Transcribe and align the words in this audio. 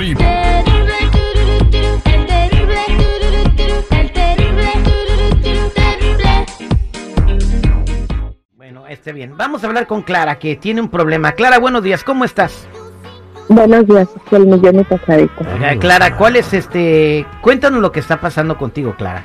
terrible. 0.00 0.24
Bueno, 8.56 8.86
esté 8.86 9.12
bien. 9.12 9.36
Vamos 9.36 9.62
a 9.62 9.66
hablar 9.66 9.86
con 9.86 10.02
Clara, 10.02 10.38
que 10.38 10.56
tiene 10.56 10.80
un 10.80 10.88
problema. 10.88 11.32
Clara, 11.32 11.58
buenos 11.58 11.82
días, 11.82 12.04
¿cómo 12.04 12.24
estás? 12.24 12.66
Buenos 13.48 13.86
días, 13.86 14.08
es 14.26 14.32
el 14.32 14.46
millón 14.46 14.80
y 14.80 14.84
pasadito. 14.84 15.44
Oiga, 15.54 15.76
Clara, 15.76 16.16
¿cuál 16.16 16.36
es 16.36 16.52
este...? 16.54 17.26
Cuéntanos 17.42 17.80
lo 17.82 17.90
que 17.90 18.00
está 18.00 18.20
pasando 18.20 18.56
contigo, 18.56 18.94
Clara. 18.96 19.24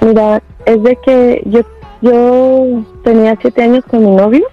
Mira, 0.00 0.40
es 0.64 0.82
de 0.82 0.96
que 1.04 1.42
yo 1.46 1.60
yo 2.02 2.82
tenía 3.04 3.36
siete 3.42 3.62
años 3.62 3.84
con 3.84 4.02
mi 4.02 4.16
novio 4.16 4.46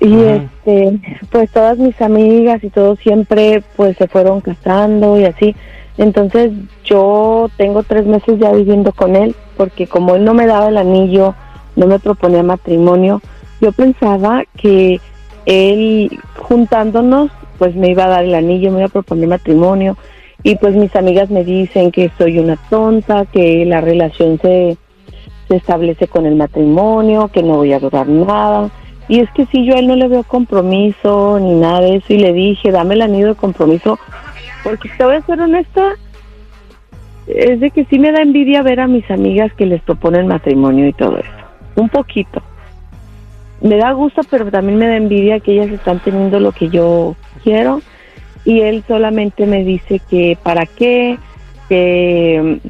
y 0.00 0.14
este, 0.20 0.98
pues 1.30 1.50
todas 1.50 1.78
mis 1.78 2.00
amigas 2.00 2.62
y 2.62 2.70
todo 2.70 2.96
siempre 2.96 3.62
pues 3.76 3.96
se 3.96 4.08
fueron 4.08 4.40
casando 4.40 5.18
y 5.18 5.24
así. 5.24 5.54
Entonces 5.96 6.52
yo 6.84 7.48
tengo 7.56 7.82
tres 7.82 8.06
meses 8.06 8.38
ya 8.38 8.52
viviendo 8.52 8.92
con 8.92 9.16
él 9.16 9.34
porque 9.56 9.86
como 9.86 10.14
él 10.14 10.24
no 10.24 10.34
me 10.34 10.46
daba 10.46 10.68
el 10.68 10.76
anillo, 10.76 11.34
no 11.74 11.86
me 11.86 11.98
proponía 11.98 12.42
matrimonio, 12.42 13.20
yo 13.60 13.72
pensaba 13.72 14.44
que 14.56 15.00
él 15.46 16.18
juntándonos 16.36 17.30
pues 17.58 17.74
me 17.74 17.90
iba 17.90 18.04
a 18.04 18.08
dar 18.08 18.24
el 18.24 18.34
anillo, 18.34 18.70
me 18.70 18.78
iba 18.78 18.86
a 18.86 18.90
proponer 18.90 19.28
matrimonio 19.28 19.96
y 20.44 20.54
pues 20.56 20.74
mis 20.76 20.94
amigas 20.94 21.30
me 21.30 21.44
dicen 21.44 21.90
que 21.90 22.12
soy 22.16 22.38
una 22.38 22.56
tonta, 22.70 23.26
que 23.26 23.64
la 23.64 23.80
relación 23.80 24.38
se, 24.40 24.76
se 25.48 25.56
establece 25.56 26.06
con 26.06 26.26
el 26.26 26.36
matrimonio, 26.36 27.28
que 27.28 27.42
no 27.42 27.56
voy 27.56 27.72
a 27.72 27.80
durar 27.80 28.08
nada. 28.08 28.70
Y 29.08 29.20
es 29.20 29.30
que 29.30 29.46
si 29.46 29.64
yo 29.64 29.74
a 29.74 29.78
él 29.78 29.86
no 29.86 29.96
le 29.96 30.06
veo 30.06 30.22
compromiso 30.22 31.38
ni 31.40 31.54
nada 31.54 31.80
de 31.80 31.96
eso 31.96 32.12
y 32.12 32.18
le 32.18 32.32
dije, 32.32 32.70
dame 32.70 32.94
el 32.94 33.02
anillo 33.02 33.28
de 33.28 33.34
compromiso, 33.34 33.98
porque 34.62 34.90
te 34.96 35.04
voy 35.04 35.16
a 35.16 35.22
ser 35.22 35.40
honesta, 35.40 35.94
es 37.26 37.60
de 37.60 37.70
que 37.70 37.84
sí 37.86 37.98
me 37.98 38.12
da 38.12 38.22
envidia 38.22 38.62
ver 38.62 38.80
a 38.80 38.86
mis 38.86 39.10
amigas 39.10 39.52
que 39.54 39.66
les 39.66 39.80
proponen 39.82 40.26
matrimonio 40.26 40.86
y 40.86 40.92
todo 40.92 41.18
eso. 41.18 41.30
Un 41.76 41.88
poquito. 41.88 42.42
Me 43.60 43.76
da 43.76 43.92
gusto, 43.92 44.20
pero 44.30 44.50
también 44.50 44.78
me 44.78 44.88
da 44.88 44.96
envidia 44.96 45.40
que 45.40 45.52
ellas 45.52 45.70
están 45.70 46.00
teniendo 46.00 46.38
lo 46.38 46.52
que 46.52 46.68
yo 46.68 47.16
quiero 47.42 47.80
y 48.44 48.60
él 48.60 48.84
solamente 48.86 49.46
me 49.46 49.64
dice 49.64 50.00
que 50.08 50.38
para 50.42 50.64
qué, 50.64 51.18
que, 51.68 52.60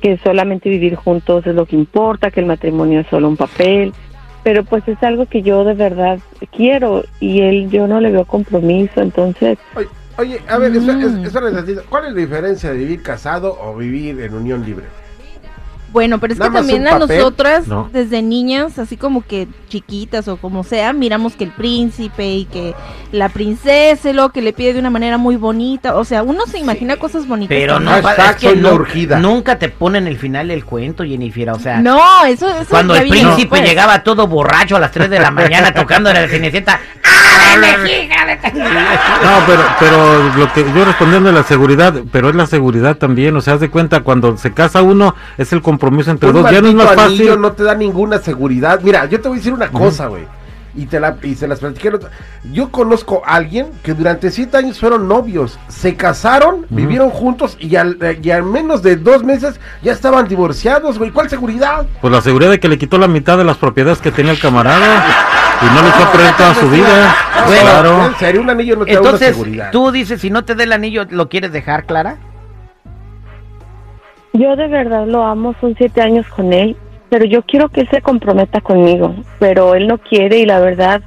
que 0.00 0.18
solamente 0.18 0.68
vivir 0.68 0.94
juntos 0.94 1.46
es 1.46 1.54
lo 1.54 1.66
que 1.66 1.76
importa, 1.76 2.30
que 2.30 2.40
el 2.40 2.46
matrimonio 2.46 3.00
es 3.00 3.06
solo 3.08 3.28
un 3.28 3.36
papel, 3.36 3.92
pero 4.44 4.62
pues 4.62 4.86
es 4.86 5.02
algo 5.02 5.26
que 5.26 5.42
yo 5.42 5.64
de 5.64 5.74
verdad 5.74 6.18
quiero 6.56 7.02
y 7.18 7.40
él 7.40 7.68
yo 7.70 7.88
no 7.88 8.00
le 8.00 8.12
veo 8.12 8.24
compromiso, 8.24 9.00
entonces 9.00 9.58
Oye, 9.74 9.88
oye, 10.18 10.40
a 10.48 10.58
ver, 10.58 10.76
eso, 10.76 10.92
es- 10.92 11.28
eso 11.28 11.40
necesito- 11.40 11.82
¿cuál 11.88 12.06
es 12.06 12.12
la 12.12 12.20
diferencia 12.20 12.70
de 12.70 12.76
vivir 12.78 13.02
casado 13.02 13.58
o 13.60 13.74
vivir 13.76 14.20
en 14.20 14.34
unión 14.34 14.64
libre? 14.64 14.84
Bueno, 15.94 16.18
pero 16.18 16.32
es 16.32 16.38
Nada 16.40 16.50
que 16.50 16.56
también 16.58 16.86
a 16.88 16.98
papel, 16.98 17.18
nosotras, 17.18 17.68
¿no? 17.68 17.88
desde 17.92 18.20
niñas, 18.20 18.78
así 18.80 18.96
como 18.96 19.24
que 19.24 19.46
chiquitas 19.68 20.26
o 20.26 20.36
como 20.36 20.64
sea, 20.64 20.92
miramos 20.92 21.36
que 21.36 21.44
el 21.44 21.52
príncipe 21.52 22.34
y 22.34 22.44
que 22.46 22.74
la 23.12 23.28
princesa 23.28 24.10
y 24.10 24.12
luego 24.12 24.30
que 24.30 24.42
le 24.42 24.52
pide 24.52 24.72
de 24.72 24.80
una 24.80 24.90
manera 24.90 25.18
muy 25.18 25.36
bonita. 25.36 25.94
O 25.96 26.04
sea, 26.04 26.24
uno 26.24 26.46
se 26.46 26.58
imagina 26.58 26.96
cosas 26.96 27.28
bonitas. 27.28 27.56
Pero 27.56 27.78
no. 27.78 27.92
Hashtag 27.92 28.30
es 28.30 28.36
que 28.36 28.66
urgida. 28.66 29.20
nunca 29.20 29.56
te 29.58 29.68
ponen 29.68 30.08
el 30.08 30.18
final 30.18 30.48
del 30.48 30.64
cuento, 30.64 31.04
Jennifer. 31.04 31.50
O 31.50 31.58
sea, 31.60 31.78
No, 31.80 32.24
eso, 32.26 32.48
eso 32.50 32.66
cuando 32.68 32.96
el 32.96 33.08
príncipe 33.08 33.36
después. 33.42 33.62
llegaba 33.62 34.02
todo 34.02 34.26
borracho 34.26 34.76
a 34.76 34.80
las 34.80 34.90
3 34.90 35.08
de 35.08 35.20
la 35.20 35.30
mañana 35.30 35.72
tocando 35.72 36.10
en 36.10 36.16
la 36.16 36.28
cenicienta. 36.28 36.80
¡Ah, 37.36 37.56
vejiga 37.82 38.26
de- 38.26 38.60
No, 38.62 39.30
pero, 39.46 39.62
pero 39.80 40.28
lo 40.36 40.52
que 40.52 40.64
yo 40.74 40.84
respondiendo 40.84 41.28
de 41.28 41.34
la 41.34 41.42
seguridad, 41.42 41.94
pero 42.12 42.28
es 42.28 42.34
la 42.34 42.46
seguridad 42.46 42.96
también, 42.96 43.36
o 43.36 43.40
sea, 43.40 43.54
haz 43.54 43.60
de 43.60 43.70
cuenta, 43.70 44.00
cuando 44.00 44.36
se 44.36 44.52
casa 44.52 44.82
uno, 44.82 45.14
es 45.38 45.52
el 45.52 45.62
compromiso 45.62 46.10
entre 46.10 46.30
Un 46.30 46.42
dos, 46.42 46.50
ya 46.50 46.60
no 46.60 46.68
es 46.68 46.74
más 46.74 46.86
anillo 46.98 47.24
fácil. 47.26 47.40
no 47.40 47.52
te 47.52 47.62
da 47.64 47.74
ninguna 47.74 48.18
seguridad. 48.18 48.80
Mira, 48.82 49.06
yo 49.06 49.20
te 49.20 49.28
voy 49.28 49.36
a 49.36 49.40
decir 49.40 49.52
una 49.52 49.68
cosa, 49.68 50.06
güey. 50.06 50.24
Y, 50.76 50.86
te 50.86 50.98
la, 50.98 51.16
y 51.22 51.36
se 51.36 51.46
las 51.46 51.60
platiqué. 51.60 51.92
Yo 52.52 52.70
conozco 52.72 53.22
a 53.24 53.36
alguien 53.36 53.68
que 53.84 53.94
durante 53.94 54.32
siete 54.32 54.56
años 54.56 54.80
fueron 54.80 55.06
novios, 55.06 55.56
se 55.68 55.94
casaron, 55.94 56.66
vivieron 56.68 57.10
juntos 57.10 57.56
y 57.60 57.76
al, 57.76 57.96
y 58.20 58.30
al 58.32 58.42
menos 58.42 58.82
de 58.82 58.96
dos 58.96 59.22
meses 59.22 59.60
ya 59.82 59.92
estaban 59.92 60.26
divorciados, 60.26 60.98
güey. 60.98 61.12
¿Cuál 61.12 61.30
seguridad? 61.30 61.86
Pues 62.00 62.12
la 62.12 62.20
seguridad 62.20 62.50
de 62.50 62.58
que 62.58 62.66
le 62.68 62.76
quitó 62.76 62.98
la 62.98 63.06
mitad 63.06 63.38
de 63.38 63.44
las 63.44 63.56
propiedades 63.56 64.00
que 64.00 64.10
tenía 64.10 64.32
el 64.32 64.40
camarada 64.40 65.04
y 65.62 65.74
no 65.74 65.82
le 65.82 65.88
echó 65.88 66.02
a 66.04 66.12
perder 66.12 66.36
toda 66.36 66.54
su 66.54 66.70
vida. 66.70 67.16
Bueno, 67.46 67.62
claro. 67.62 68.06
En 68.06 68.14
serio, 68.16 68.40
un 68.40 68.50
anillo 68.50 68.76
no 68.76 68.84
te 68.84 68.92
da 68.94 69.00
una 69.00 69.08
Entonces, 69.10 69.36
seguridad. 69.36 69.70
tú 69.70 69.90
dices, 69.90 70.20
si 70.20 70.30
no 70.30 70.44
te 70.44 70.54
da 70.54 70.64
el 70.64 70.72
anillo, 70.72 71.04
¿lo 71.10 71.28
quieres 71.28 71.52
dejar, 71.52 71.84
Clara? 71.84 72.16
yo 74.34 74.56
de 74.56 74.66
verdad 74.66 75.06
lo 75.06 75.24
amo, 75.24 75.54
son 75.60 75.74
siete 75.78 76.02
años 76.02 76.26
con 76.34 76.52
él, 76.52 76.76
pero 77.08 77.24
yo 77.24 77.42
quiero 77.42 77.68
que 77.68 77.82
él 77.82 77.88
se 77.88 78.02
comprometa 78.02 78.60
conmigo, 78.60 79.14
pero 79.38 79.76
él 79.76 79.86
no 79.86 79.98
quiere 79.98 80.38
y 80.38 80.44
la 80.44 80.58
verdad, 80.58 81.02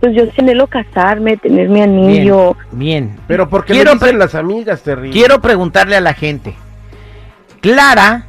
pues 0.00 0.14
yo 0.16 0.24
él 0.34 0.66
casarme, 0.66 1.36
tener 1.36 1.68
mi 1.68 1.80
anillo. 1.82 2.56
Bien, 2.72 3.08
bien. 3.08 3.20
Pero 3.28 3.48
porque 3.48 3.72
quiero, 3.72 3.92
le 3.94 3.98
dicen 4.00 4.18
las 4.18 4.34
amigas, 4.34 4.82
terrible. 4.82 5.12
quiero 5.12 5.40
preguntarle 5.40 5.94
a 5.96 6.00
la 6.00 6.12
gente. 6.12 6.56
Clara, 7.60 8.26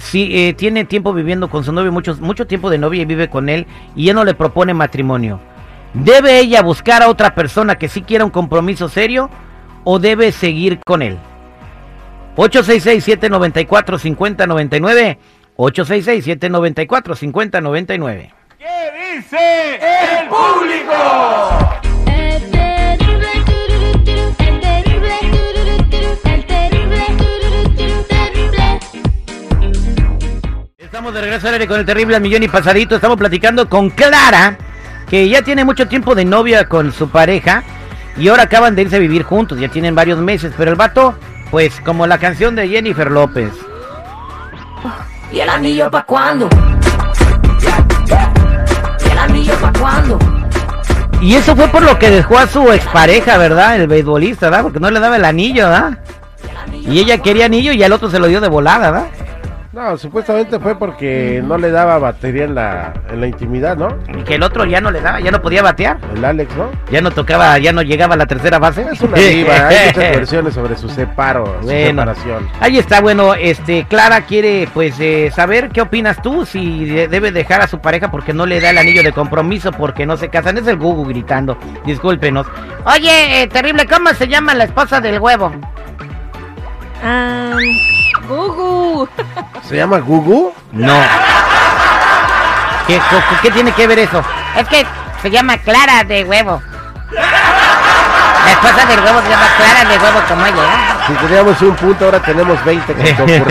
si 0.00 0.48
eh, 0.48 0.54
tiene 0.54 0.84
tiempo 0.84 1.12
viviendo 1.12 1.48
con 1.48 1.64
su 1.64 1.72
novio, 1.72 1.90
mucho, 1.92 2.16
mucho 2.20 2.46
tiempo 2.46 2.70
de 2.70 2.78
novia 2.78 3.02
y 3.02 3.06
vive 3.06 3.28
con 3.28 3.48
él, 3.48 3.66
y 3.94 4.08
él 4.08 4.16
no 4.16 4.24
le 4.24 4.34
propone 4.34 4.74
matrimonio. 4.74 5.40
¿Debe 5.94 6.38
ella 6.38 6.62
buscar 6.62 7.02
a 7.02 7.08
otra 7.08 7.34
persona 7.34 7.76
que 7.76 7.88
sí 7.88 8.02
quiera 8.02 8.24
un 8.24 8.30
compromiso 8.30 8.88
serio 8.88 9.30
o 9.84 9.98
debe 9.98 10.32
seguir 10.32 10.80
con 10.84 11.02
él? 11.02 11.18
866-794-5099. 12.36 15.18
866-794-5099. 15.56 18.32
Estamos 20.20 20.68
de 31.18 31.24
regreso 31.24 31.48
al 31.48 31.54
aire 31.54 31.66
con 31.66 31.80
el 31.80 31.86
terrible 31.86 32.14
al 32.16 32.22
millón 32.22 32.44
y 32.44 32.48
pasadito. 32.48 32.94
Estamos 32.94 33.16
platicando 33.16 33.68
con 33.68 33.90
Clara, 33.90 34.56
que 35.08 35.28
ya 35.28 35.42
tiene 35.42 35.64
mucho 35.64 35.88
tiempo 35.88 36.14
de 36.14 36.24
novia 36.24 36.68
con 36.68 36.92
su 36.92 37.08
pareja 37.08 37.64
y 38.16 38.28
ahora 38.28 38.44
acaban 38.44 38.76
de 38.76 38.82
irse 38.82 38.96
a 38.96 39.00
vivir 39.00 39.24
juntos. 39.24 39.58
Ya 39.58 39.68
tienen 39.68 39.94
varios 39.94 40.20
meses, 40.20 40.52
pero 40.56 40.70
el 40.70 40.76
vato, 40.76 41.16
pues 41.50 41.80
como 41.80 42.06
la 42.06 42.18
canción 42.18 42.54
de 42.54 42.68
Jennifer 42.68 43.10
López. 43.10 43.50
¿Y 45.32 45.40
el 45.40 45.48
anillo 45.48 45.90
pa' 45.90 46.04
cuándo? 46.04 46.48
¿Y 49.04 49.10
el 49.10 49.18
anillo 49.18 49.54
pa' 49.54 49.72
cuándo? 49.72 50.18
Y 51.20 51.34
eso 51.34 51.56
fue 51.56 51.66
por 51.66 51.82
lo 51.82 51.98
que 51.98 52.10
dejó 52.10 52.38
a 52.38 52.46
su 52.46 52.72
expareja, 52.72 53.38
¿verdad? 53.38 53.74
El 53.80 53.88
beisbolista, 53.88 54.46
¿verdad? 54.46 54.62
Porque 54.62 54.78
no 54.78 54.88
le 54.90 55.00
daba 55.00 55.16
el 55.16 55.24
anillo, 55.24 55.68
¿verdad? 55.68 55.98
Y 56.72 57.00
ella 57.00 57.18
quería 57.18 57.46
anillo 57.46 57.72
y 57.72 57.82
al 57.82 57.92
otro 57.92 58.08
se 58.08 58.20
lo 58.20 58.28
dio 58.28 58.40
de 58.40 58.48
volada, 58.48 58.92
¿verdad? 58.92 59.08
No, 59.70 59.98
supuestamente 59.98 60.58
fue 60.58 60.78
porque 60.78 61.42
no 61.44 61.58
le 61.58 61.70
daba 61.70 61.98
batería 61.98 62.44
en 62.44 62.54
la, 62.54 62.94
en 63.10 63.20
la 63.20 63.26
intimidad, 63.26 63.76
¿no? 63.76 63.88
Y 64.18 64.22
que 64.22 64.36
el 64.36 64.42
otro 64.42 64.64
ya 64.64 64.80
no 64.80 64.90
le 64.90 65.02
daba, 65.02 65.20
ya 65.20 65.30
no 65.30 65.42
podía 65.42 65.62
batear. 65.62 65.98
El 66.14 66.24
Alex, 66.24 66.56
¿no? 66.56 66.70
Ya 66.90 67.02
no 67.02 67.10
tocaba, 67.10 67.58
ya 67.58 67.70
no 67.72 67.82
llegaba 67.82 68.14
a 68.14 68.16
la 68.16 68.24
tercera 68.24 68.58
base. 68.58 68.86
Es 68.90 68.98
una 69.02 69.18
diva, 69.18 69.68
hay 69.68 69.76
muchas 69.88 69.94
versiones 70.16 70.54
sobre 70.54 70.74
su 70.74 70.88
separo, 70.88 71.44
su 71.60 71.66
Bueno. 71.66 72.00
separación. 72.02 72.48
Ahí 72.60 72.78
está, 72.78 73.02
bueno, 73.02 73.34
este, 73.34 73.84
Clara 73.84 74.22
quiere 74.22 74.66
pues 74.72 74.98
eh, 75.00 75.30
saber 75.36 75.68
qué 75.68 75.82
opinas 75.82 76.22
tú, 76.22 76.46
si 76.46 76.86
de- 76.86 77.08
debe 77.08 77.30
dejar 77.30 77.60
a 77.60 77.66
su 77.68 77.78
pareja 77.80 78.10
porque 78.10 78.32
no 78.32 78.46
le 78.46 78.62
da 78.62 78.70
el 78.70 78.78
anillo 78.78 79.02
de 79.02 79.12
compromiso, 79.12 79.70
porque 79.72 80.06
no 80.06 80.16
se 80.16 80.30
casan. 80.30 80.56
Es 80.56 80.66
el 80.66 80.78
Gugu 80.78 81.04
gritando, 81.04 81.58
discúlpenos. 81.84 82.46
Oye, 82.86 83.42
eh, 83.42 83.46
terrible, 83.48 83.86
¿cómo 83.86 84.14
se 84.14 84.28
llama 84.28 84.54
la 84.54 84.64
esposa 84.64 85.02
del 85.02 85.18
huevo? 85.20 85.52
Ah, 87.04 87.54
Gugu. 88.28 89.08
¿Se 89.68 89.76
llama 89.76 89.98
Gugu? 89.98 90.52
No. 90.72 90.94
¿Qué, 92.86 93.00
tiene 93.50 93.72
que 93.72 93.86
ver 93.86 93.98
eso? 93.98 94.22
Es 94.56 94.66
que 94.68 94.86
se 95.22 95.30
llama 95.30 95.58
Clara 95.58 96.04
de 96.04 96.24
huevo. 96.24 96.62
La 97.12 98.52
esposa 98.52 98.86
del 98.86 99.00
huevo 99.00 99.20
se 99.22 99.28
llama 99.28 99.46
Clara 99.56 99.84
de 99.90 99.98
huevo 99.98 100.20
como 100.28 100.46
ella. 100.46 100.56
¿eh? 100.56 101.04
Si 101.06 101.12
teníamos 101.26 101.60
un 101.62 101.74
punto, 101.76 102.04
ahora 102.06 102.20
tenemos 102.20 102.62
20 102.64 103.14
con 103.16 103.26
güey. 103.26 103.42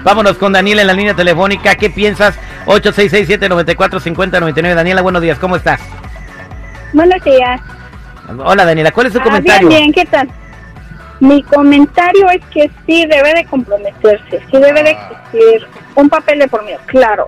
Vámonos 0.02 0.36
con 0.38 0.52
Daniela 0.52 0.80
en 0.82 0.86
la 0.88 0.92
línea 0.94 1.14
telefónica. 1.14 1.74
¿Qué 1.76 1.88
piensas? 1.90 2.34
866-794-5099. 2.66 4.74
Daniela, 4.74 5.02
buenos 5.02 5.22
días, 5.22 5.38
¿cómo 5.38 5.54
estás? 5.56 5.80
Buenos 6.92 7.22
días. 7.22 7.60
Hola 8.38 8.64
Daniela, 8.64 8.90
¿cuál 8.90 9.06
es 9.06 9.12
tu 9.12 9.20
Ah, 9.20 9.24
comentario? 9.24 9.68
bien, 9.68 9.82
bien, 9.82 9.92
¿qué 9.92 10.04
tal? 10.04 10.28
Mi 11.20 11.42
comentario 11.42 12.28
es 12.30 12.44
que 12.46 12.70
sí 12.86 13.06
debe 13.06 13.32
de 13.34 13.44
comprometerse, 13.46 14.40
sí 14.50 14.58
debe 14.58 14.82
de 14.82 14.90
existir 14.90 15.66
un 15.94 16.08
papel 16.08 16.40
de 16.40 16.48
por 16.48 16.62
medio, 16.64 16.78
claro. 16.86 17.26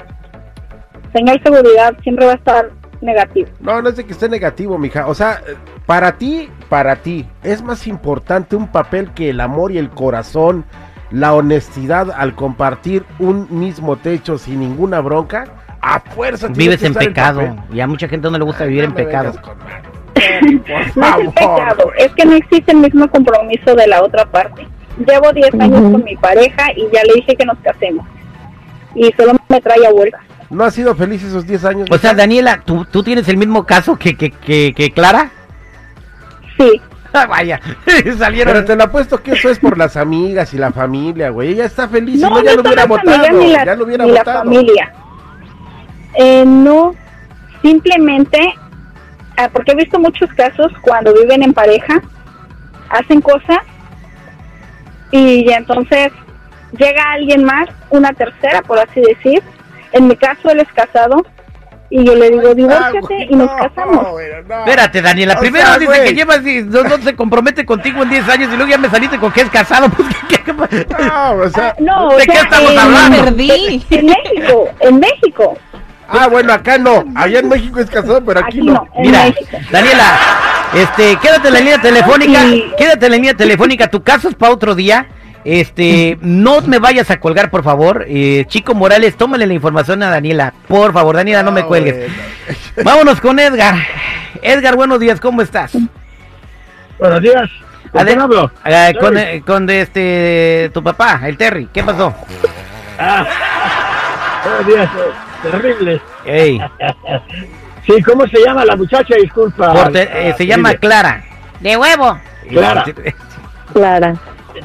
Señor 1.12 1.42
Seguridad 1.42 1.94
siempre 2.02 2.26
va 2.26 2.32
a 2.32 2.36
estar 2.36 2.70
negativo. 3.00 3.48
No, 3.60 3.80
no 3.80 3.88
es 3.88 3.96
de 3.96 4.04
que 4.04 4.12
esté 4.12 4.28
negativo, 4.28 4.76
mija. 4.76 5.06
O 5.06 5.14
sea, 5.14 5.40
para 5.86 6.18
ti, 6.18 6.50
para 6.68 6.96
ti, 6.96 7.26
¿es 7.42 7.62
más 7.62 7.86
importante 7.86 8.56
un 8.56 8.68
papel 8.68 9.10
que 9.12 9.30
el 9.30 9.40
amor 9.40 9.72
y 9.72 9.78
el 9.78 9.88
corazón, 9.88 10.64
la 11.10 11.32
honestidad 11.32 12.10
al 12.10 12.34
compartir 12.34 13.04
un 13.18 13.46
mismo 13.50 13.96
techo 13.96 14.36
sin 14.36 14.60
ninguna 14.60 15.00
bronca? 15.00 15.44
A 15.80 16.00
fuerza 16.00 16.48
Vives 16.48 16.82
en 16.82 16.92
pecado. 16.92 17.56
Y 17.72 17.80
a 17.80 17.86
mucha 17.86 18.08
gente 18.08 18.30
no 18.30 18.36
le 18.36 18.44
gusta 18.44 18.64
Ay, 18.64 18.70
vivir 18.70 18.84
no 18.84 18.90
en 18.90 18.94
pecado. 18.94 19.32
con 19.40 19.56
No 20.96 21.18
es 21.18 21.28
pecado, 21.32 21.92
es 21.98 22.12
que 22.12 22.24
no 22.24 22.34
existe 22.34 22.72
el 22.72 22.78
mismo 22.78 23.08
compromiso 23.08 23.74
de 23.74 23.86
la 23.86 24.02
otra 24.02 24.24
parte. 24.26 24.66
Llevo 25.06 25.32
10 25.32 25.54
años 25.60 25.80
Ujú. 25.80 25.92
con 25.92 26.04
mi 26.04 26.16
pareja 26.16 26.72
y 26.74 26.82
ya 26.92 27.02
le 27.04 27.14
dije 27.14 27.36
que 27.36 27.44
nos 27.46 27.58
casemos. 27.58 28.06
Y 28.94 29.12
solo 29.16 29.34
me 29.48 29.60
trae 29.60 29.86
a 29.86 29.92
vuelta. 29.92 30.18
¿No 30.50 30.64
has 30.64 30.74
sido 30.74 30.94
feliz 30.94 31.22
esos 31.22 31.46
10 31.46 31.64
años? 31.64 31.88
O 31.90 31.98
sea? 31.98 32.14
Daniela, 32.14 32.62
¿tú, 32.64 32.84
tú 32.90 33.02
tienes 33.02 33.28
el 33.28 33.36
mismo 33.36 33.64
caso 33.64 33.96
que, 33.96 34.16
que, 34.16 34.30
que, 34.30 34.72
que 34.74 34.90
Clara? 34.90 35.30
Sí, 36.58 36.80
Ah, 37.12 37.26
vaya, 37.26 37.58
salieron. 38.18 38.52
Pero 38.52 38.64
te 38.66 38.76
lo 38.76 38.84
apuesto 38.84 39.22
que 39.22 39.32
eso 39.32 39.48
es 39.48 39.58
por 39.58 39.78
las 39.78 39.96
amigas 39.96 40.52
y 40.52 40.58
la 40.58 40.72
familia, 40.72 41.30
güey. 41.30 41.52
Ella 41.52 41.64
está 41.64 41.88
feliz, 41.88 42.16
si 42.16 42.22
no, 42.22 42.30
no, 42.30 42.42
ya 42.42 42.54
no 42.54 42.62
lo 42.62 42.86
votado. 42.86 43.42
la, 43.42 43.64
ya 43.64 43.74
lo 43.74 43.84
hubiera 43.84 44.04
ni 44.04 44.12
la 44.12 44.18
votado. 44.20 44.38
familia. 44.44 44.92
Eh, 46.14 46.44
no, 46.46 46.94
simplemente, 47.62 48.38
porque 49.52 49.72
he 49.72 49.76
visto 49.76 49.98
muchos 50.00 50.28
casos 50.34 50.72
cuando 50.80 51.14
viven 51.14 51.42
en 51.42 51.52
pareja, 51.52 52.00
hacen 52.90 53.20
cosas 53.20 53.58
y 55.10 55.50
entonces 55.50 56.10
llega 56.76 57.12
alguien 57.12 57.44
más, 57.44 57.68
una 57.90 58.12
tercera, 58.12 58.62
por 58.62 58.78
así 58.78 59.00
decir. 59.00 59.42
En 59.92 60.06
mi 60.06 60.16
caso, 60.16 60.50
él 60.50 60.60
es 60.60 60.68
casado 60.74 61.24
y 61.90 62.04
yo 62.04 62.14
le 62.14 62.28
digo, 62.30 62.50
Ah, 62.50 62.54
divórciate 62.54 63.26
y 63.30 63.34
nos 63.34 63.50
no, 63.50 63.56
casamos. 63.56 64.08
güey, 64.10 64.26
no. 64.46 64.58
Espérate, 64.58 65.00
Daniela, 65.00 65.34
O 65.34 65.40
primero 65.40 65.64
sea, 65.66 65.78
dice 65.78 65.86
güey. 65.96 66.04
que 66.08 66.14
llevas 66.14 66.46
y 66.46 66.62
no, 66.62 66.82
no 66.82 66.98
se 66.98 67.16
compromete 67.16 67.64
contigo 67.64 68.02
en 68.02 68.10
10 68.10 68.28
años 68.28 68.50
y 68.52 68.56
luego 68.56 68.70
ya 68.70 68.76
me 68.76 68.90
saliste 68.90 69.18
con 69.18 69.32
que 69.32 69.42
es 69.42 69.50
casado. 69.50 69.88
Pues, 69.96 70.08
¿qué, 70.28 70.36
qué- 70.36 70.44
qué- 70.44 71.02
No, 71.04 71.30
o 71.32 71.48
sea, 71.50 71.68
Ah, 71.68 71.74
no, 71.78 72.08
¿de 72.10 72.14
o 72.16 72.18
qué 72.18 72.32
sea, 72.32 72.42
estamos 72.42 72.72
en- 72.72 72.78
hablando? 72.78 73.24
Perdí. 73.24 73.86
En 73.90 74.06
México, 74.06 74.68
en 74.80 75.00
México. 75.00 75.58
Ah, 76.08 76.26
bueno, 76.28 76.52
acá 76.52 76.78
no. 76.78 77.04
Allá 77.14 77.40
en 77.40 77.48
México 77.48 77.78
es 77.80 77.88
casado, 77.90 78.22
pero 78.24 78.40
aquí, 78.40 78.58
Aquí 78.58 78.66
no. 78.66 78.86
Mira, 78.98 79.24
México. 79.24 79.56
Daniela, 79.70 80.18
este, 80.74 81.16
quédate 81.16 81.48
en 81.48 81.54
la 81.54 81.60
línea 81.60 81.80
telefónica, 81.80 82.40
quédate 82.76 83.06
en 83.06 83.12
la 83.12 83.16
línea 83.16 83.34
telefónica, 83.34 83.88
tu 83.88 84.02
caso 84.02 84.28
es 84.28 84.34
para 84.34 84.52
otro 84.52 84.74
día. 84.74 85.06
Este, 85.44 86.18
no 86.20 86.60
me 86.62 86.78
vayas 86.78 87.10
a 87.10 87.20
colgar, 87.20 87.48
por 87.50 87.62
favor. 87.62 88.04
Eh, 88.08 88.44
Chico 88.48 88.74
Morales, 88.74 89.16
tómale 89.16 89.46
la 89.46 89.54
información 89.54 90.02
a 90.02 90.10
Daniela. 90.10 90.52
Por 90.66 90.92
favor, 90.92 91.16
Daniela, 91.16 91.42
no 91.42 91.52
me 91.52 91.60
Ah, 91.62 91.66
cuelgues. 91.66 91.94
bueno. 91.96 92.12
Vámonos 92.84 93.20
con 93.20 93.38
Edgar. 93.38 93.76
Edgar, 94.42 94.76
buenos 94.76 95.00
días, 95.00 95.20
¿cómo 95.20 95.40
estás? 95.40 95.72
Buenos 96.98 97.22
días. 97.22 97.48
¿Con 97.92 98.02
Ade- 98.06 98.20
hablo? 98.20 98.50
Ah, 98.64 98.90
con, 99.00 99.16
eh, 99.16 99.42
con 99.46 99.70
este 99.70 100.70
tu 100.74 100.82
papá, 100.82 101.20
el 101.24 101.38
Terry. 101.38 101.68
¿Qué 101.72 101.82
pasó? 101.82 102.14
Ah, 102.98 103.24
buenos 104.44 104.66
días. 104.66 104.90
Eh, 105.44 105.50
Terrible. 105.50 106.00
Ey, 106.24 106.60
Sí, 107.86 108.02
¿cómo 108.02 108.26
se 108.26 108.44
llama 108.44 108.64
la 108.66 108.76
muchacha? 108.76 109.14
Disculpa. 109.16 109.72
por 109.72 109.92
te- 109.92 110.28
eh, 110.28 110.34
se 110.36 110.46
llama. 110.46 110.74
Clara. 110.74 111.24
De 111.60 111.76
huevo. 111.76 112.18
Clara. 112.48 112.84
Clara. 113.72 114.14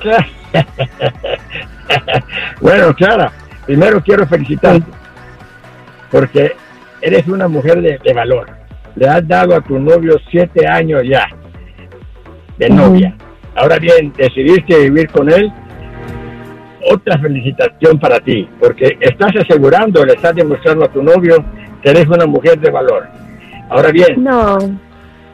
Clara. 0.01 0.27
bueno, 2.61 2.93
Clara, 2.95 3.31
primero 3.65 4.01
quiero 4.01 4.27
felicitarte 4.27 4.85
porque 6.11 6.55
eres 7.01 7.27
una 7.27 7.47
mujer 7.47 7.81
de, 7.81 7.97
de 8.03 8.13
valor. 8.13 8.47
Le 8.95 9.07
has 9.07 9.27
dado 9.27 9.55
a 9.55 9.61
tu 9.61 9.79
novio 9.79 10.19
siete 10.29 10.67
años 10.67 11.01
ya 11.05 11.27
de 12.57 12.69
novia. 12.69 13.15
Ahora 13.55 13.77
bien, 13.79 14.13
decidiste 14.15 14.77
vivir 14.79 15.09
con 15.09 15.31
él. 15.31 15.51
Otra 16.91 17.17
felicitación 17.19 17.99
para 17.99 18.19
ti, 18.19 18.47
porque 18.59 18.97
estás 18.99 19.31
asegurando, 19.37 20.03
le 20.05 20.13
estás 20.13 20.35
demostrando 20.35 20.85
a 20.85 20.87
tu 20.89 21.01
novio 21.03 21.43
que 21.81 21.89
eres 21.91 22.07
una 22.07 22.25
mujer 22.25 22.59
de 22.59 22.69
valor. 22.71 23.07
Ahora 23.69 23.91
bien, 23.91 24.23
No. 24.23 24.57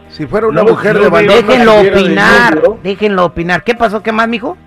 Si 0.09 0.25
fuera 0.25 0.47
una 0.47 0.63
No, 0.63 0.69
mujer 0.71 0.95
no 0.95 1.01
de 1.03 1.09
valor, 1.09 1.31
Déjenlo 1.45 1.83
de 1.83 1.91
opinar, 1.91 2.55
novio. 2.55 2.79
déjenlo 2.81 3.25
opinar. 3.25 3.63
¿Qué 3.63 3.75
pasó? 3.75 4.01
¿Qué 4.01 4.11
más, 4.11 4.27
mijo? 4.27 4.57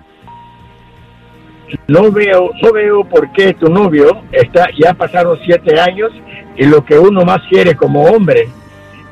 no 1.87 2.11
veo, 2.11 2.51
no 2.61 2.71
veo 2.71 3.03
por 3.03 3.31
qué 3.31 3.53
tu 3.53 3.67
novio 3.67 4.21
está, 4.31 4.67
ya 4.77 4.93
pasaron 4.93 5.39
siete 5.43 5.79
años 5.79 6.11
y 6.55 6.65
lo 6.65 6.85
que 6.85 6.99
uno 6.99 7.25
más 7.25 7.39
quiere 7.49 7.75
como 7.75 8.03
hombre 8.03 8.47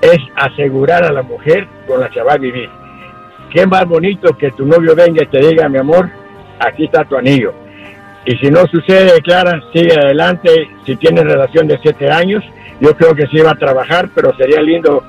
es 0.02 0.20
asegurar 0.36 1.04
a 1.04 1.12
la 1.12 1.24
mujer 1.24 1.68
con 1.88 2.00
la 2.02 2.10
que 2.10 2.22
va 2.22 2.34
a 2.34 2.38
vivir. 2.38 2.70
Qué 3.52 3.66
más 3.66 3.86
bonito 3.86 4.38
que 4.38 4.52
tu 4.52 4.66
novio 4.66 4.96
venga 4.96 5.24
y 5.24 5.28
te 5.28 5.40
diga, 5.40 5.68
mi 5.70 5.80
amor, 5.80 6.10
aquí 6.66 6.86
está 6.86 7.04
tu 7.06 7.16
anillo. 7.18 7.54
Y 8.26 8.36
si 8.38 8.52
no 8.52 8.66
sucede, 8.68 9.20
Clara, 9.22 9.60
sigue 9.74 9.94
adelante. 9.94 10.50
Si 10.86 10.96
tiene 10.96 11.24
relación 11.24 11.68
de 11.68 11.80
siete 11.82 12.10
años, 12.12 12.44
yo 12.80 12.96
creo 12.96 13.16
que 13.16 13.26
sí 13.28 13.40
va 13.40 13.52
a 13.52 13.56
trabajar, 13.56 14.10
pero 14.14 14.32
sería 14.38 14.62
lindo 14.62 15.04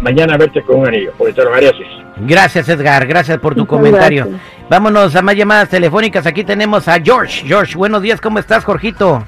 mañana 0.00 0.36
verte 0.36 0.62
con 0.62 0.80
un 0.80 0.88
anillo, 0.88 1.12
porque 1.16 1.32
te 1.32 1.44
lo 1.44 1.50
mereces. 1.50 1.86
Gracias, 2.18 2.68
Edgar. 2.68 3.06
Gracias 3.06 3.38
por 3.38 3.54
tu 3.54 3.60
Muchas 3.60 3.76
comentario. 3.76 4.24
gracias. 4.24 4.42
Vámonos 4.68 5.14
a 5.14 5.22
más 5.22 5.36
llamadas 5.36 5.68
telefónicas. 5.68 6.26
Aquí 6.26 6.42
tenemos 6.44 6.88
a 6.88 6.98
George. 7.00 7.46
George, 7.46 7.76
buenos 7.76 8.02
días. 8.02 8.20
¿Cómo 8.20 8.38
estás, 8.38 8.64
Jorgito? 8.64 9.24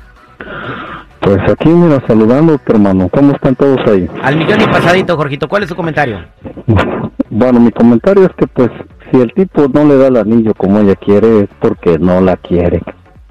Pues 1.20 1.38
aquí, 1.50 1.68
mira, 1.68 2.02
saludándote, 2.06 2.72
hermano. 2.72 3.08
¿Cómo 3.08 3.32
están 3.34 3.54
todos 3.56 3.78
ahí? 3.86 4.08
Al 4.22 4.36
millón 4.36 4.60
y 4.62 4.66
pasadito, 4.66 5.16
Jorgito. 5.16 5.48
¿Cuál 5.48 5.62
es 5.64 5.68
su 5.68 5.76
comentario? 5.76 6.24
Bueno, 7.30 7.60
mi 7.60 7.70
comentario 7.70 8.24
es 8.24 8.30
que, 8.38 8.46
pues, 8.46 8.70
si 9.10 9.20
el 9.20 9.32
tipo 9.32 9.68
no 9.72 9.84
le 9.84 9.96
da 9.96 10.08
el 10.08 10.16
anillo 10.16 10.54
como 10.54 10.80
ella 10.80 10.96
quiere, 10.96 11.40
es 11.42 11.48
porque 11.60 11.98
no 11.98 12.20
la 12.20 12.36
quiere. 12.36 12.82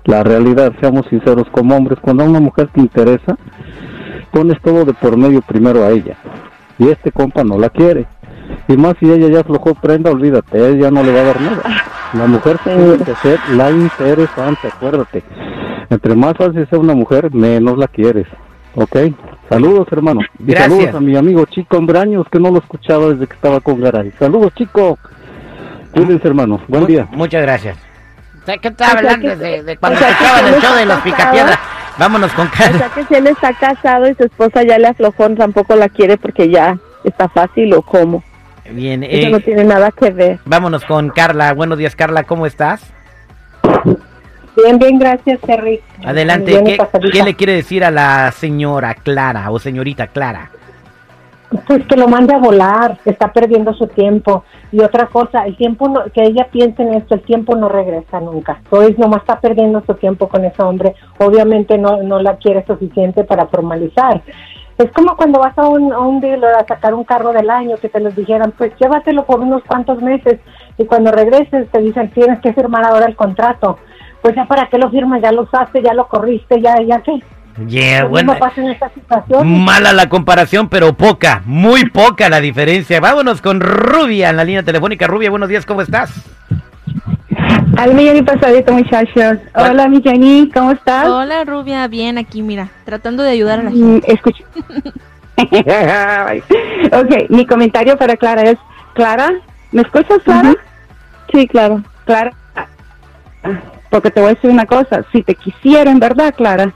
La 0.06 0.24
realidad, 0.24 0.74
seamos 0.80 1.06
sinceros 1.08 1.48
como 1.52 1.76
hombres, 1.76 2.00
cuando 2.02 2.24
a 2.24 2.28
una 2.28 2.40
mujer 2.40 2.70
te 2.74 2.80
interesa, 2.80 3.38
pones 4.32 4.62
todo 4.62 4.86
de 4.86 4.94
por 4.94 5.18
medio 5.18 5.42
primero 5.42 5.84
a 5.84 5.90
ella. 5.90 6.16
Y 6.80 6.88
este 6.90 7.12
compa 7.12 7.44
no 7.44 7.58
la 7.58 7.70
quiere. 7.70 8.08
Y 8.68 8.78
más 8.78 8.96
si 9.00 9.12
ella 9.12 9.28
ya 9.30 9.42
aflojó 9.42 9.76
prenda, 9.76 10.12
olvídate, 10.12 10.70
ella 10.70 10.90
no 10.92 11.04
le 11.04 11.14
va 11.14 11.20
a 11.20 11.24
dar 11.24 11.42
nada. 11.42 11.64
La 12.14 12.26
mujer 12.26 12.58
tiene 12.64 12.98
que 12.98 13.16
ser 13.16 13.40
la 13.54 13.70
interesante, 13.70 14.68
acuérdate. 14.68 15.24
Entre 15.90 16.16
más 16.16 16.34
fácil 16.38 16.68
sea 16.70 16.80
una 16.80 16.94
mujer, 16.94 17.34
menos 17.34 17.78
la 17.78 17.88
quieres. 17.88 18.28
¿Ok? 18.76 18.96
Saludos, 19.50 19.88
hermano. 19.92 20.22
Y 20.40 20.52
Gracias. 20.52 20.72
saludos 20.72 20.96
a 20.96 21.00
mi 21.00 21.16
amigo 21.16 21.46
Chico 21.46 21.78
Hombraños, 21.78 22.28
que 22.30 22.40
no 22.40 22.52
lo 22.52 22.60
escuchaba 22.60 23.10
desde 23.10 23.28
que 23.28 23.34
estaba 23.34 23.60
con 23.60 23.82
Garay. 23.82 24.12
Saludos, 24.20 24.54
Chico. 24.56 24.98
Cuídense, 25.92 26.28
hermano. 26.28 26.62
Buen 26.68 26.82
Mu- 26.84 26.88
día. 26.88 27.08
Muchas 27.12 27.42
gracias. 27.42 27.78
¿Usted 28.38 28.60
qué 28.62 28.68
está 28.70 28.86
O 28.86 28.88
sea 28.90 28.98
hablando 28.98 29.36
de, 29.36 29.64
de 29.64 29.74
o 29.74 29.80
Cuando 29.80 30.00
sea 30.00 30.08
que 30.08 30.14
escuchaban 30.14 30.46
si 30.48 30.54
el 30.56 30.62
show 30.62 30.76
de 30.76 30.86
los 30.86 30.96
casado, 30.98 31.04
Picapiedra. 31.04 31.60
Vámonos 31.98 32.32
con 32.34 32.48
O 32.48 32.52
sea 32.78 32.90
que 32.94 33.04
si 33.06 33.14
él 33.16 33.28
está 33.28 33.54
casado 33.54 34.08
y 34.10 34.14
su 34.16 34.24
esposa 34.26 34.64
ya 34.64 34.78
le 34.78 34.88
aflojó, 34.88 35.30
tampoco 35.32 35.76
la 35.76 35.90
quiere 35.90 36.18
porque 36.18 36.50
ya 36.50 36.78
está 37.04 37.28
fácil 37.28 37.74
o 37.74 37.82
cómo. 37.82 38.24
Bien, 38.70 39.04
Eso 39.04 39.28
eh, 39.28 39.30
no 39.32 39.40
tiene 39.40 39.64
nada 39.64 39.92
que 39.92 40.12
ver. 40.12 40.40
vámonos 40.46 40.84
con 40.86 41.10
Carla. 41.10 41.54
Buenos 41.54 41.78
días, 41.78 41.96
Carla. 41.96 42.24
¿Cómo 42.24 42.46
estás? 42.46 42.82
Bien, 44.56 44.80
bien, 44.80 44.98
gracias, 45.00 45.40
Terry. 45.42 45.82
Adelante. 46.04 46.52
Bien, 46.52 46.66
¿Qué, 46.66 47.10
qué 47.12 47.24
le 47.24 47.36
quiere 47.36 47.54
decir 47.54 47.84
a 47.84 47.92
la 47.92 48.32
señora 48.32 48.94
Clara 48.96 49.50
o 49.52 49.60
señorita 49.60 50.08
Clara? 50.08 50.50
Pues 51.66 51.86
que 51.88 51.96
lo 51.96 52.08
mande 52.08 52.34
a 52.34 52.40
volar, 52.40 52.98
está 53.06 53.32
perdiendo 53.32 53.74
su 53.74 53.88
tiempo. 53.88 54.44
Y 54.72 54.82
otra 54.82 55.08
cosa, 55.08 55.46
el 55.46 55.56
tiempo, 55.56 55.88
no, 55.88 56.04
que 56.14 56.24
ella 56.24 56.48
piense 56.52 56.84
en 56.84 56.96
esto, 56.96 57.16
el 57.16 57.22
tiempo 57.22 57.56
no 57.56 57.70
regresa 57.70 58.20
nunca. 58.20 58.60
Entonces, 58.64 59.00
nomás 59.00 59.22
está 59.22 59.40
perdiendo 59.40 59.82
su 59.86 59.94
tiempo 59.94 60.28
con 60.28 60.44
ese 60.44 60.62
hombre. 60.62 60.96
Obviamente 61.20 61.78
no, 61.78 62.04
no 62.04 62.20
la 62.20 62.36
quiere 62.36 62.66
suficiente 62.66 63.24
para 63.24 63.48
formalizar. 63.48 64.22
Es 64.78 64.92
como 64.92 65.16
cuando 65.16 65.40
vas 65.40 65.58
a 65.58 65.68
un, 65.68 65.92
a 65.92 66.00
un 66.00 66.20
dealer 66.20 66.54
a 66.54 66.68
sacar 66.68 66.94
un 66.94 67.04
carro 67.04 67.32
del 67.32 67.50
año, 67.50 67.78
que 67.78 67.90
te 67.90 68.00
los 68.00 68.16
dijeran, 68.16 68.52
pues 68.52 68.74
llévatelo 68.78 69.26
por 69.26 69.40
unos 69.40 69.64
cuantos 69.64 70.02
meses. 70.04 70.40
Y 70.78 70.86
cuando 70.86 71.12
regreses 71.12 71.68
te 71.72 71.80
dicen, 71.80 72.12
tienes 72.12 72.40
que 72.42 72.54
firmar 72.54 72.86
ahora 72.86 73.08
el 73.08 73.16
contrato. 73.16 73.80
Pues 74.22 74.36
ya 74.36 74.46
para 74.46 74.68
qué 74.68 74.78
lo 74.78 74.92
firmas, 74.92 75.22
ya 75.22 75.32
lo 75.32 75.44
usaste, 75.44 75.82
ya 75.82 75.94
lo 75.94 76.08
corriste, 76.08 76.62
ya, 76.62 76.76
ya 76.82 77.02
qué. 77.02 77.24
Yeah, 77.68 78.04
Lo 78.04 78.10
bueno. 78.10 78.34
mismo 78.34 78.48
pasa 78.48 78.62
en 78.62 78.70
esta 78.70 78.90
situación. 78.94 79.64
Mala 79.64 79.92
la 79.94 80.10
comparación, 80.10 80.70
pero 80.70 80.94
poca, 80.94 81.42
muy 81.46 81.90
poca 81.90 82.30
la 82.30 82.40
diferencia. 82.40 83.00
Vámonos 83.00 83.42
con 83.42 83.60
Rubia 83.62 84.30
en 84.30 84.38
la 84.38 84.44
línea 84.44 84.64
telefónica. 84.64 85.08
Rubia, 85.08 85.30
buenos 85.32 85.50
días, 85.50 85.66
¿cómo 85.66 85.82
estás? 85.82 86.12
Al 87.78 87.94
millón 87.96 88.18
y 88.18 88.22
pasadito, 88.22 88.74
muchachos. 88.74 89.38
Hola. 89.56 89.70
Hola, 89.72 89.88
mi 89.88 90.02
Jenny, 90.02 90.52
¿cómo 90.54 90.72
estás? 90.72 91.08
Hola, 91.08 91.44
Rubia, 91.46 91.88
bien 91.88 92.18
aquí, 92.18 92.42
mira, 92.44 92.70
tratando 92.86 93.24
de 93.24 93.32
ayudar 93.32 93.60
a 93.60 93.64
la 93.64 93.70
Mm, 93.72 94.02
gente. 94.02 94.14
escucha. 94.14 94.44
ok, 96.94 97.30
mi 97.30 97.46
comentario 97.46 97.98
para 97.98 98.16
Clara 98.18 98.44
es, 98.44 98.58
Clara, 98.94 99.32
¿me 99.72 99.82
escuchas, 99.82 100.20
Clara? 100.24 100.56
Sí, 101.32 101.48
claro. 101.48 101.84
Clara, 102.06 102.32
porque 103.90 104.10
te 104.12 104.20
voy 104.22 104.32
a 104.32 104.34
decir 104.34 104.50
una 104.50 104.66
cosa, 104.66 105.04
si 105.12 105.22
te 105.24 105.36
quisieran, 105.36 106.00
¿verdad, 106.00 106.34
Clara? 106.36 106.74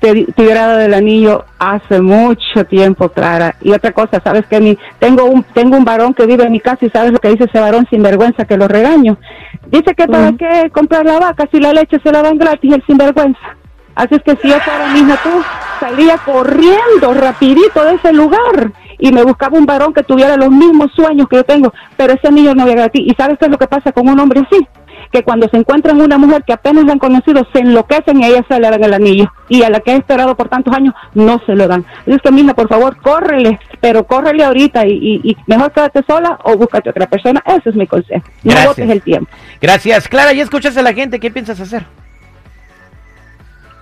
Te, 0.00 0.24
te 0.24 0.42
hubiera 0.42 0.66
dado 0.66 0.80
el 0.80 0.94
anillo 0.94 1.44
hace 1.58 2.00
mucho 2.00 2.64
tiempo, 2.68 3.08
Clara. 3.10 3.54
Y 3.60 3.72
otra 3.72 3.92
cosa, 3.92 4.20
sabes 4.22 4.46
que 4.46 4.60
mi, 4.60 4.78
tengo 4.98 5.24
un 5.24 5.42
tengo 5.42 5.76
un 5.76 5.84
varón 5.84 6.14
que 6.14 6.26
vive 6.26 6.44
en 6.44 6.52
mi 6.52 6.60
casa 6.60 6.86
y 6.86 6.90
sabes 6.90 7.12
lo 7.12 7.18
que 7.18 7.28
dice 7.28 7.44
ese 7.44 7.60
varón 7.60 7.86
sin 7.90 8.02
vergüenza 8.02 8.44
que 8.44 8.56
lo 8.56 8.66
regaño. 8.66 9.18
Dice 9.66 9.94
que 9.94 10.06
para 10.06 10.32
qué 10.32 10.70
comprar 10.72 11.04
la 11.04 11.18
vaca 11.18 11.46
si 11.50 11.60
la 11.60 11.72
leche 11.72 11.98
se 12.02 12.10
la 12.10 12.22
dan 12.22 12.38
gratis 12.38 12.72
el 12.72 12.84
sinvergüenza. 12.86 13.56
Así 13.94 14.14
es 14.14 14.22
que 14.22 14.36
si 14.40 14.48
yo 14.48 14.58
fuera 14.60 14.88
mi 14.92 15.00
hija 15.00 15.18
tú, 15.22 15.30
salía 15.78 16.16
corriendo 16.18 17.14
rapidito 17.14 17.84
de 17.84 17.94
ese 17.94 18.12
lugar 18.12 18.72
y 19.00 19.12
me 19.12 19.22
buscaba 19.24 19.58
un 19.58 19.66
varón 19.66 19.92
que 19.94 20.02
tuviera 20.02 20.36
los 20.36 20.50
mismos 20.50 20.90
sueños 20.94 21.28
que 21.28 21.36
yo 21.36 21.44
tengo, 21.44 21.72
pero 21.96 22.12
ese 22.12 22.28
anillo 22.28 22.54
no 22.54 22.66
llega 22.66 22.84
a 22.84 22.88
ti. 22.88 23.04
¿Y 23.06 23.14
sabes 23.14 23.38
qué 23.38 23.46
es 23.46 23.50
lo 23.50 23.58
que 23.58 23.66
pasa 23.66 23.92
con 23.92 24.08
un 24.08 24.18
hombre 24.20 24.40
así? 24.40 24.66
Que 25.12 25.24
cuando 25.24 25.48
se 25.48 25.56
encuentran 25.56 26.00
una 26.00 26.18
mujer 26.18 26.44
que 26.44 26.52
apenas 26.52 26.84
la 26.84 26.92
han 26.92 26.98
conocido, 27.00 27.44
se 27.52 27.60
enloquecen 27.60 28.20
y 28.20 28.24
a 28.24 28.28
ella 28.28 28.44
se 28.48 28.60
le 28.60 28.70
dan 28.70 28.84
el 28.84 28.94
anillo. 28.94 29.32
Y 29.48 29.62
a 29.64 29.70
la 29.70 29.80
que 29.80 29.90
ha 29.90 29.96
esperado 29.96 30.36
por 30.36 30.48
tantos 30.48 30.72
años, 30.72 30.94
no 31.14 31.40
se 31.46 31.56
lo 31.56 31.66
dan. 31.66 31.84
Es 32.06 32.18
que, 32.22 32.30
mija, 32.30 32.54
por 32.54 32.68
favor, 32.68 32.96
córrele, 33.00 33.58
pero 33.80 34.04
córrele 34.04 34.44
ahorita 34.44 34.86
y, 34.86 34.92
y- 34.92 35.20
y 35.30 35.36
mejor 35.48 35.72
quédate 35.72 36.04
sola 36.06 36.38
o 36.44 36.56
búscate 36.56 36.90
otra 36.90 37.06
persona. 37.08 37.42
Ese 37.44 37.70
es 37.70 37.74
mi 37.74 37.86
consejo. 37.88 38.24
No 38.44 38.50
Gracias. 38.52 38.66
botes 38.68 38.90
el 38.90 39.02
tiempo. 39.02 39.30
Gracias. 39.60 40.06
Clara, 40.06 40.32
ya 40.32 40.44
escuchas 40.44 40.76
a 40.76 40.82
la 40.82 40.92
gente. 40.92 41.18
¿Qué 41.18 41.30
piensas 41.32 41.58
hacer? 41.60 41.84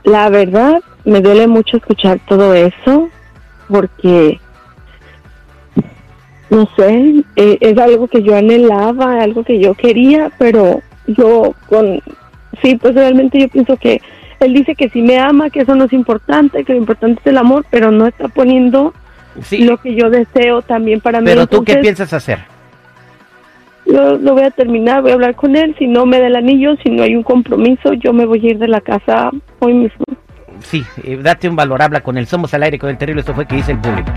La 0.04 0.30
verdad, 0.30 0.80
me 1.04 1.20
duele 1.20 1.46
mucho 1.46 1.76
escuchar 1.76 2.18
todo 2.26 2.54
eso 2.54 3.08
porque, 3.68 4.40
no 6.50 6.68
sé, 6.76 7.24
eh, 7.36 7.58
es 7.60 7.78
algo 7.78 8.08
que 8.08 8.22
yo 8.22 8.36
anhelaba, 8.36 9.22
algo 9.22 9.44
que 9.44 9.58
yo 9.58 9.74
quería, 9.74 10.30
pero 10.38 10.82
yo 11.06 11.54
con, 11.68 12.00
sí, 12.62 12.76
pues 12.76 12.94
realmente 12.94 13.38
yo 13.38 13.48
pienso 13.48 13.76
que 13.76 14.00
él 14.40 14.54
dice 14.54 14.74
que 14.74 14.88
sí 14.88 15.02
me 15.02 15.18
ama, 15.18 15.50
que 15.50 15.60
eso 15.60 15.74
no 15.74 15.84
es 15.84 15.92
importante, 15.92 16.64
que 16.64 16.72
lo 16.72 16.78
importante 16.78 17.20
es 17.20 17.26
el 17.26 17.38
amor, 17.38 17.66
pero 17.70 17.90
no 17.90 18.06
está 18.06 18.28
poniendo 18.28 18.94
lo 19.58 19.76
que 19.78 19.94
yo 19.94 20.10
deseo 20.10 20.62
también 20.62 21.00
para 21.00 21.20
mí. 21.20 21.26
Pero 21.26 21.46
tú, 21.46 21.64
¿qué 21.64 21.72
Entonces, 21.72 21.82
piensas 21.82 22.12
hacer? 22.12 22.38
Yo 23.84 24.16
lo 24.16 24.34
voy 24.34 24.44
a 24.44 24.50
terminar, 24.50 25.02
voy 25.02 25.12
a 25.12 25.14
hablar 25.14 25.34
con 25.34 25.56
él, 25.56 25.74
si 25.78 25.86
no 25.86 26.06
me 26.06 26.20
da 26.20 26.26
el 26.26 26.36
anillo, 26.36 26.76
si 26.82 26.90
no 26.90 27.02
hay 27.02 27.14
un 27.14 27.22
compromiso, 27.22 27.92
yo 27.94 28.12
me 28.12 28.26
voy 28.26 28.46
a 28.46 28.50
ir 28.50 28.58
de 28.58 28.68
la 28.68 28.80
casa 28.80 29.30
hoy 29.60 29.74
mismo. 29.74 30.04
Sí, 30.60 30.84
eh, 31.04 31.18
date 31.22 31.48
un 31.48 31.56
valor, 31.56 31.82
habla 31.82 32.00
con 32.00 32.18
él. 32.18 32.26
Somos 32.26 32.52
al 32.54 32.62
aire 32.64 32.78
con 32.78 32.90
el 32.90 32.98
terrible. 32.98 33.20
Esto 33.20 33.34
fue 33.34 33.46
que 33.46 33.56
dice 33.56 33.72
el 33.72 33.78
público. 33.78 34.10